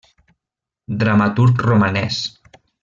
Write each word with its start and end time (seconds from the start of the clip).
Dramaturg 1.03 1.63
romanès. 1.71 2.21